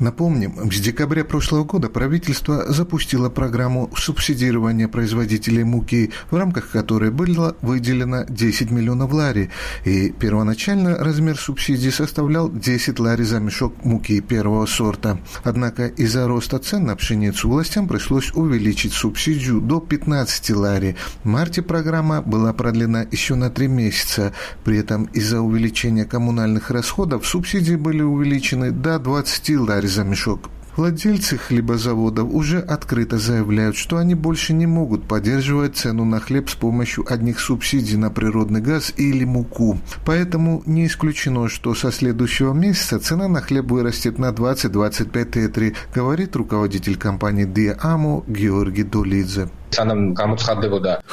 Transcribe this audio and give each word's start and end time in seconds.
Напомним, 0.00 0.70
с 0.70 0.78
декабря 0.78 1.24
прошлого 1.24 1.64
года 1.64 1.88
правительство 1.88 2.72
запустило 2.72 3.30
программу 3.30 3.90
субсидирования 3.96 4.86
производителей 4.86 5.64
муки, 5.64 6.12
в 6.30 6.36
рамках 6.36 6.70
которой 6.70 7.10
было 7.10 7.56
выделено 7.62 8.24
10 8.28 8.70
миллионов 8.70 9.12
лари, 9.12 9.50
и 9.84 10.10
первоначально 10.10 10.96
размер 10.98 11.36
субсидий 11.36 11.90
составлял 11.90 12.48
10 12.48 13.00
лари 13.00 13.24
за 13.24 13.40
мешок 13.40 13.84
муки 13.84 14.20
первого 14.20 14.66
сорта. 14.66 15.18
Однако 15.42 15.88
из-за 15.88 16.28
роста 16.28 16.60
цен 16.60 16.84
на 16.84 16.94
пшеницу 16.94 17.48
властям 17.48 17.88
пришлось 17.88 18.30
увеличить 18.34 18.92
субсидию 18.92 19.60
до 19.60 19.80
15 19.80 20.50
лари. 20.50 20.94
В 21.24 21.28
марте 21.28 21.60
программа 21.60 22.22
была 22.22 22.52
продлена 22.52 23.04
еще 23.10 23.34
на 23.34 23.50
3 23.50 23.66
месяца. 23.66 24.32
При 24.62 24.78
этом 24.78 25.04
из-за 25.06 25.40
увеличения 25.40 26.04
коммунальных 26.04 26.70
расходов 26.70 27.26
субсидии 27.26 27.74
были 27.74 28.02
увеличены 28.02 28.70
до 28.70 29.00
20 29.00 29.50
лари 29.58 29.87
за 29.88 30.04
мешок. 30.04 30.50
Владельцы 30.78 31.36
хлебозаводов 31.36 32.32
уже 32.32 32.60
открыто 32.60 33.18
заявляют, 33.18 33.74
что 33.74 33.96
они 33.96 34.14
больше 34.14 34.52
не 34.52 34.64
могут 34.64 35.08
поддерживать 35.08 35.76
цену 35.76 36.04
на 36.04 36.20
хлеб 36.20 36.48
с 36.48 36.54
помощью 36.54 37.04
одних 37.12 37.40
субсидий 37.40 37.96
на 37.96 38.10
природный 38.10 38.60
газ 38.60 38.94
или 38.96 39.24
муку. 39.24 39.80
Поэтому 40.06 40.62
не 40.66 40.86
исключено, 40.86 41.48
что 41.48 41.74
со 41.74 41.90
следующего 41.90 42.52
месяца 42.52 43.00
цена 43.00 43.26
на 43.26 43.40
хлеб 43.40 43.68
вырастет 43.72 44.20
на 44.20 44.30
20-25 44.30 45.32
тетри, 45.32 45.74
говорит 45.92 46.36
руководитель 46.36 46.96
компании 46.96 47.44
Диамо 47.44 48.22
Георгий 48.28 48.84
Долидзе. 48.84 49.48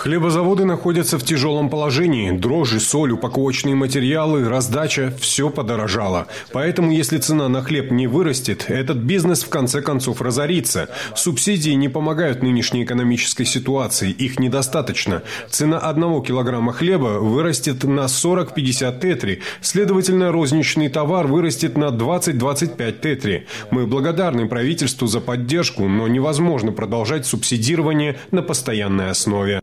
Хлебозаводы 0.05 0.65
находятся 0.65 1.17
в 1.17 1.23
тяжелом 1.23 1.67
положении. 1.67 2.29
Дрожжи, 2.29 2.79
соль, 2.79 3.13
упаковочные 3.13 3.73
материалы, 3.73 4.47
раздача– 4.47 5.11
все 5.19 5.49
подорожало. 5.49 6.27
Поэтому, 6.51 6.91
если 6.91 7.17
цена 7.17 7.49
на 7.49 7.63
хлеб 7.63 7.89
не 7.89 8.05
вырастет, 8.05 8.65
этот 8.67 8.97
бизнес 8.97 9.43
в 9.43 9.49
конце 9.49 9.81
концов 9.81 10.21
разорится. 10.21 10.89
Субсидии 11.15 11.71
не 11.71 11.89
помогают 11.89 12.43
нынешней 12.43 12.83
экономической 12.83 13.45
ситуации, 13.45 14.11
их 14.11 14.37
недостаточно. 14.37 15.23
Цена 15.49 15.79
одного 15.79 16.21
килограмма 16.21 16.71
хлеба 16.71 17.17
вырастет 17.19 17.83
на 17.83 18.01
40-50 18.01 19.01
тетри. 19.01 19.41
Следовательно, 19.61 20.31
розничный 20.31 20.89
товар 20.89 21.25
вырастет 21.25 21.79
на 21.79 21.85
20-25 21.85 23.01
тетри. 23.01 23.47
Мы 23.71 23.87
благодарны 23.87 24.47
правительству 24.47 25.07
за 25.07 25.19
поддержку, 25.19 25.87
но 25.87 26.07
невозможно 26.07 26.71
продолжать 26.71 27.25
субсидирование 27.25 28.19
на 28.29 28.43
постоянной 28.43 29.09
основе. 29.09 29.61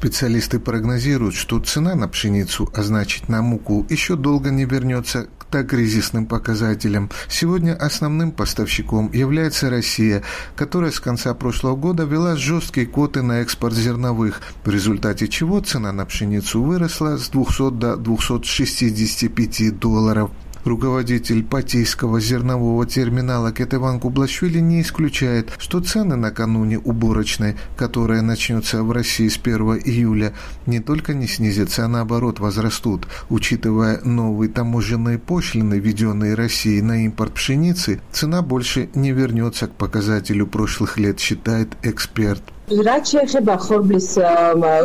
Специалисты 0.00 0.58
прогнозируют, 0.58 1.34
что 1.34 1.60
цена 1.60 1.94
на 1.94 2.08
пшеницу, 2.08 2.70
а 2.74 2.82
значит 2.82 3.28
на 3.28 3.42
муку, 3.42 3.86
еще 3.90 4.16
долго 4.16 4.48
не 4.48 4.64
вернется 4.64 5.26
к 5.38 5.44
так 5.44 5.68
кризисным 5.68 6.24
показателям. 6.24 7.10
Сегодня 7.28 7.74
основным 7.74 8.32
поставщиком 8.32 9.12
является 9.12 9.68
Россия, 9.68 10.22
которая 10.56 10.90
с 10.90 11.00
конца 11.00 11.34
прошлого 11.34 11.76
года 11.76 12.04
вела 12.04 12.34
жесткие 12.34 12.86
квоты 12.86 13.20
на 13.20 13.42
экспорт 13.42 13.74
зерновых, 13.74 14.40
в 14.64 14.70
результате 14.70 15.28
чего 15.28 15.60
цена 15.60 15.92
на 15.92 16.06
пшеницу 16.06 16.62
выросла 16.62 17.18
с 17.18 17.28
200 17.28 17.70
до 17.72 17.96
265 17.96 19.78
долларов. 19.78 20.30
Руководитель 20.64 21.42
Патейского 21.42 22.20
зернового 22.20 22.86
терминала 22.86 23.50
Кетеван 23.50 23.98
Кублашвили 23.98 24.58
не 24.58 24.82
исключает, 24.82 25.50
что 25.58 25.80
цены 25.80 26.16
накануне 26.16 26.78
уборочной, 26.78 27.56
которая 27.76 28.20
начнется 28.20 28.82
в 28.82 28.92
России 28.92 29.28
с 29.28 29.38
1 29.38 29.80
июля, 29.84 30.34
не 30.66 30.80
только 30.80 31.14
не 31.14 31.26
снизятся, 31.26 31.86
а 31.86 31.88
наоборот 31.88 32.40
возрастут. 32.40 33.06
Учитывая 33.30 34.00
новые 34.02 34.50
таможенные 34.50 35.18
пошлины, 35.18 35.74
введенные 35.74 36.34
Россией 36.34 36.82
на 36.82 37.04
импорт 37.04 37.34
пшеницы, 37.34 38.00
цена 38.12 38.42
больше 38.42 38.90
не 38.94 39.12
вернется 39.12 39.66
к 39.66 39.72
показателю 39.72 40.46
прошлых 40.46 40.98
лет, 40.98 41.20
считает 41.20 41.76
эксперт. 41.82 42.42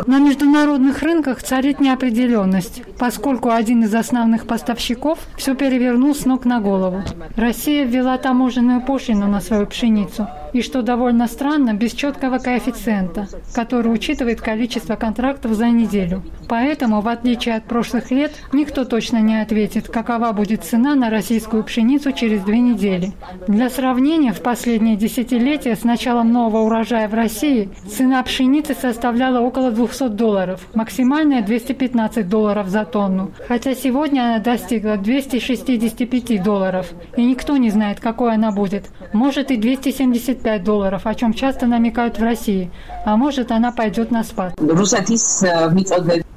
На 0.06 0.18
международных 0.18 1.02
рынках 1.02 1.42
царит 1.42 1.78
неопределенность, 1.78 2.82
поскольку 2.98 3.50
один 3.50 3.84
из 3.84 3.94
основных 3.94 4.46
поставщиков 4.46 5.20
все 5.36 5.54
перевернул 5.54 6.12
с 6.14 6.24
ног 6.24 6.44
на 6.44 6.60
голову. 6.60 7.02
Россия 7.36 7.84
ввела 7.84 8.18
таможенную 8.18 8.84
пошлину 8.84 9.28
на 9.28 9.40
свою 9.40 9.66
пшеницу– 9.66 10.26
и, 10.56 10.62
что 10.62 10.80
довольно 10.80 11.26
странно, 11.26 11.74
без 11.74 11.92
четкого 11.92 12.38
коэффициента, 12.38 13.28
который 13.54 13.92
учитывает 13.92 14.40
количество 14.40 14.96
контрактов 14.96 15.52
за 15.52 15.68
неделю. 15.68 16.22
Поэтому, 16.48 17.02
в 17.02 17.08
отличие 17.08 17.56
от 17.56 17.64
прошлых 17.64 18.10
лет, 18.10 18.32
никто 18.52 18.86
точно 18.86 19.18
не 19.18 19.42
ответит, 19.42 19.88
какова 19.88 20.32
будет 20.32 20.64
цена 20.64 20.94
на 20.94 21.10
российскую 21.10 21.62
пшеницу 21.62 22.12
через 22.12 22.42
две 22.42 22.58
недели. 22.58 23.12
Для 23.48 23.68
сравнения, 23.68 24.32
в 24.32 24.40
последние 24.40 24.96
десятилетия 24.96 25.76
с 25.76 25.84
началом 25.84 26.32
нового 26.32 26.62
урожая 26.62 27.06
в 27.08 27.14
России 27.14 27.68
цена 27.86 28.22
пшеницы 28.22 28.74
составляла 28.74 29.40
около 29.40 29.70
200 29.70 30.08
долларов, 30.08 30.66
максимальная 30.72 31.42
215 31.42 32.26
долларов 32.28 32.68
за 32.68 32.86
тонну, 32.86 33.32
хотя 33.46 33.74
сегодня 33.74 34.22
она 34.22 34.38
достигла 34.38 34.96
265 34.96 36.42
долларов, 36.42 36.92
и 37.16 37.24
никто 37.24 37.58
не 37.58 37.68
знает, 37.68 38.00
какой 38.00 38.34
она 38.34 38.52
будет. 38.52 38.86
Может 39.12 39.50
и 39.50 39.56
275 39.56 40.45
5 40.46 40.62
долларов, 40.62 41.02
о 41.06 41.14
чем 41.16 41.34
часто 41.34 41.66
намекают 41.66 42.20
в 42.20 42.22
России, 42.22 42.70
а 43.04 43.16
может 43.16 43.50
она 43.50 43.72
пойдет 43.72 44.12
на 44.12 44.22
спад. 44.22 44.54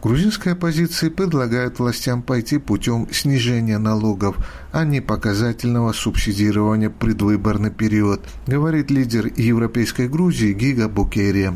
Грузинская 0.01 0.53
оппозиция 0.53 1.11
предлагает 1.11 1.77
властям 1.77 2.23
пойти 2.23 2.57
путем 2.57 3.07
снижения 3.11 3.77
налогов, 3.77 4.37
а 4.71 4.83
не 4.83 4.99
показательного 4.99 5.91
субсидирования 5.93 6.89
предвыборный 6.89 7.69
период, 7.69 8.21
говорит 8.47 8.89
лидер 8.89 9.27
Европейской 9.35 10.07
Грузии 10.07 10.53
Гига 10.53 10.89
Букерия. 10.89 11.53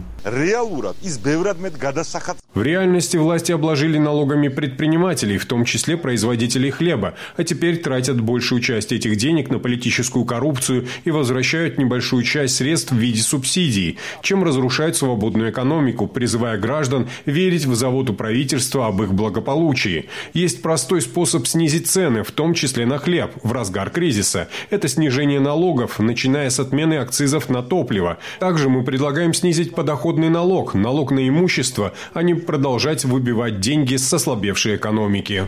В 2.53 2.61
реальности 2.61 3.17
власти 3.17 3.51
обложили 3.51 3.97
налогами 3.97 4.47
предпринимателей, 4.47 5.37
в 5.37 5.45
том 5.45 5.65
числе 5.65 5.97
производителей 5.97 6.69
хлеба, 6.69 7.15
а 7.35 7.43
теперь 7.43 7.81
тратят 7.81 8.21
большую 8.21 8.61
часть 8.61 8.93
этих 8.93 9.17
денег 9.17 9.49
на 9.49 9.59
политическую 9.59 10.23
коррупцию 10.23 10.87
и 11.03 11.11
возвращают 11.11 11.77
небольшую 11.77 12.23
часть 12.23 12.55
средств 12.55 12.91
в 12.91 12.95
виде 12.95 13.21
субсидий, 13.21 13.97
чем 14.21 14.43
разрушают 14.45 14.95
свободную 14.95 15.51
экономику, 15.51 16.07
призывая 16.07 16.57
граждан 16.57 17.09
верить 17.25 17.65
в 17.65 17.75
заботу 17.75 18.13
правительства 18.13 18.87
об 18.87 19.01
их 19.01 19.13
благополучии. 19.13 20.09
Есть 20.33 20.61
простой 20.61 21.01
способ 21.01 21.47
снизить 21.47 21.87
цены, 21.87 22.23
в 22.23 22.31
том 22.31 22.53
числе 22.53 22.85
на 22.85 22.97
хлеб, 22.97 23.31
в 23.43 23.51
разгар 23.51 23.89
кризиса. 23.89 24.47
Это 24.69 24.87
снижение 24.87 25.39
налогов, 25.39 25.99
начиная 25.99 26.49
с 26.49 26.59
отмены 26.59 26.93
акцизов 26.93 27.49
на 27.49 27.61
топливо. 27.61 28.19
Также 28.39 28.69
мы 28.69 28.83
предлагаем 28.83 29.33
снизить 29.33 29.75
подоходный 29.75 30.12
подоходный 30.13 30.29
налог, 30.29 30.73
налог 30.75 31.11
на 31.11 31.27
имущество, 31.27 31.93
а 32.13 32.23
не 32.23 32.33
продолжать 32.33 33.05
выбивать 33.05 33.59
деньги 33.59 33.95
с 33.95 34.13
ослабевшей 34.13 34.75
экономики. 34.75 35.47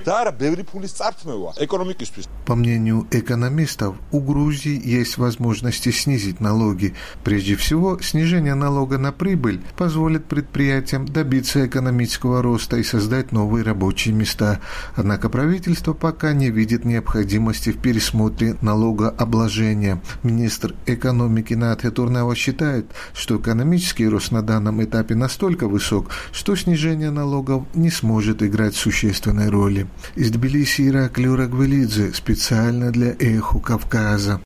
По 2.46 2.56
мнению 2.56 3.08
экономистов, 3.12 3.96
у 4.12 4.20
Грузии 4.20 4.82
есть 4.84 5.18
возможности 5.18 5.92
снизить 5.92 6.40
налоги. 6.40 6.94
Прежде 7.24 7.56
всего, 7.56 8.00
снижение 8.02 8.56
налога 8.56 8.98
на 8.98 9.12
прибыль 9.12 9.62
позволит 9.78 10.26
предприятиям 10.26 11.06
добиться 11.06 11.66
экономического 11.66 12.42
роста 12.42 12.78
и 12.78 12.84
создать 12.84 13.32
новые 13.32 13.64
рабочие 13.64 14.14
места. 14.14 14.60
Однако 14.96 15.30
правительство 15.30 15.94
пока 15.94 16.34
не 16.34 16.50
видит 16.50 16.86
необходимости 16.86 17.72
в 17.72 17.78
пересмотре 17.78 18.56
налогообложения. 18.62 20.02
Министр 20.24 20.74
экономики 20.88 21.54
Натхе 21.54 21.92
Турнава 21.92 22.36
считает, 22.36 22.86
что 23.14 23.38
экономический 23.38 24.08
рост 24.08 24.32
на 24.32 24.42
данном 24.56 24.82
этапе 24.84 25.16
настолько 25.16 25.68
высок, 25.68 26.10
что 26.32 26.56
снижение 26.56 27.12
налогов 27.12 27.64
не 27.74 27.90
сможет 27.90 28.42
играть 28.42 28.76
существенной 28.76 29.50
роли. 29.50 29.88
Из 30.16 30.32
Тбилиси 30.32 30.88
Ираклио 30.88 31.36
Рагвелидзе 31.36 32.14
специально 32.14 32.92
для 32.92 33.14
«Эхо 33.20 33.60
Кавказа». 33.60 34.40